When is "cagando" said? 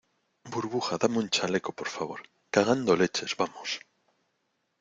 2.49-2.95